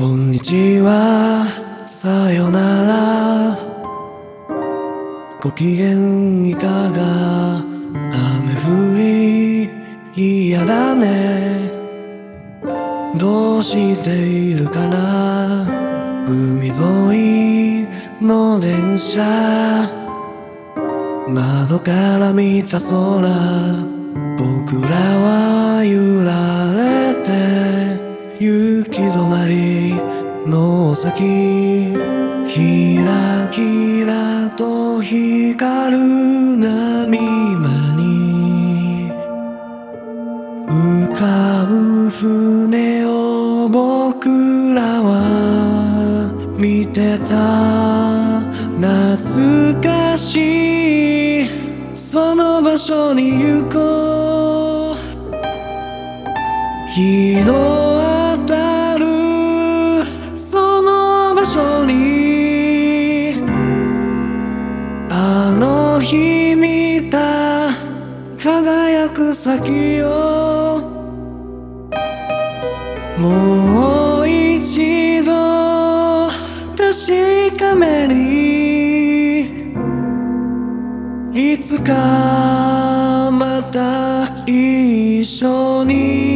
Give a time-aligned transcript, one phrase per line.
[0.00, 1.46] こんにちは
[1.86, 3.58] さよなら。
[5.42, 5.92] ご機嫌
[6.48, 7.58] いかが。
[7.58, 9.68] 雨降り
[10.48, 11.68] 嫌だね。
[13.18, 15.66] どうしているかな。
[16.26, 17.86] 海沿い
[18.24, 19.86] の電車。
[21.28, 22.88] 窓から見た空。
[24.38, 27.60] 僕らは揺られて。
[28.40, 29.89] 行き止まり。
[30.94, 31.94] 先
[32.48, 37.18] キラキラと光る波
[37.56, 39.12] 間に
[40.66, 44.28] 浮かぶ船を僕
[44.74, 48.40] らは見てた
[48.80, 51.48] 懐かしい
[51.94, 54.96] その場所に行こう
[56.88, 57.99] 日の
[61.52, 63.34] 所に
[65.10, 67.70] あの日見た
[68.40, 70.80] 輝く先を
[73.18, 76.30] もう一度
[76.78, 79.50] 確かめに
[81.34, 86.29] いつかまた一緒に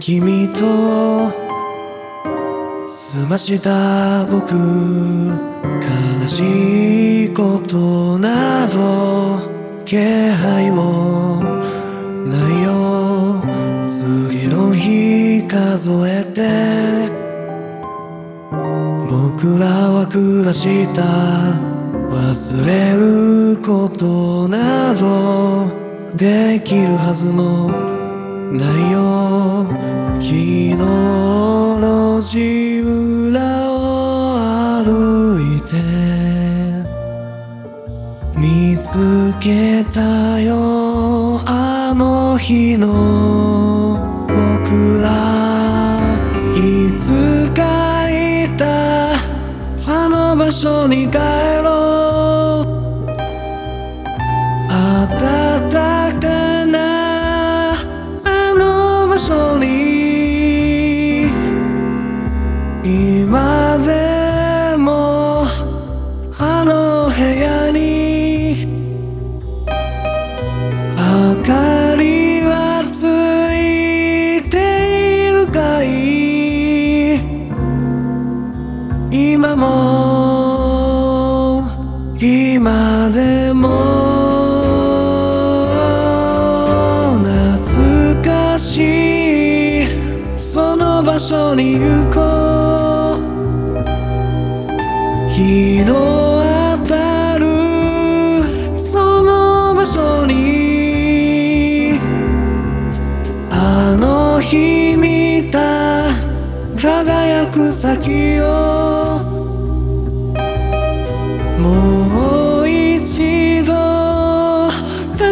[0.00, 1.30] 君と
[2.88, 9.38] 済ました僕悲しいことなど
[9.84, 11.42] 気配も
[12.24, 13.42] ないよ
[13.86, 17.10] 次の日数えて
[19.06, 21.02] 僕らは暮らした
[22.08, 25.68] 忘れることなど
[26.16, 27.68] できるはずも
[28.50, 29.19] ないよ
[30.30, 32.80] 昨日の路
[33.30, 34.38] 裏を
[34.78, 35.74] 歩いて
[38.38, 43.98] 見つけたよあの日の
[44.28, 45.98] 僕ら
[46.54, 49.14] いつかいた
[49.88, 51.16] あの場所に帰
[51.64, 51.79] ろう
[83.60, 83.68] も
[87.22, 89.86] 懐かしい
[90.36, 92.20] その場所に行こ
[92.56, 93.00] う。
[95.30, 96.42] 日の
[96.82, 97.46] 当たる
[98.78, 101.98] その場所に
[103.50, 106.08] あの日見た
[106.76, 109.19] 輝く先を。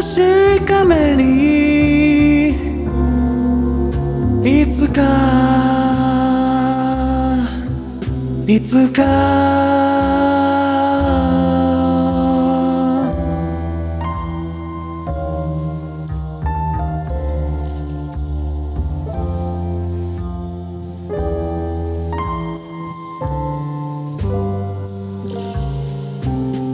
[0.00, 2.50] 確かめに。
[4.62, 5.03] いつか。
[8.47, 9.03] いつか。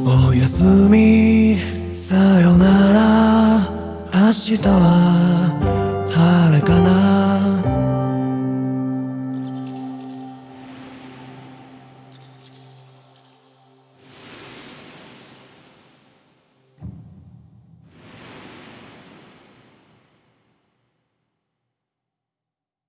[0.07, 1.84] おやすみ。
[1.95, 3.85] さよなら。
[4.13, 5.64] 明日は